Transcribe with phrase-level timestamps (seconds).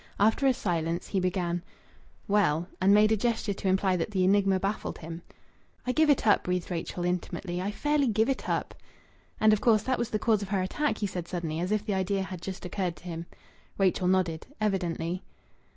[0.19, 1.61] After a silence he began
[2.27, 5.21] "Well" and made a gesture to imply that the enigma baffled him.
[5.85, 7.61] "I give it up!" breathed Rachel intimately.
[7.61, 8.73] "I fairly give it up!"
[9.39, 11.85] "And of course that was the cause of her attack?" he said suddenly, as if
[11.85, 13.27] the idea had just occurred to him.
[13.77, 15.21] Rachel nodded "Evidently."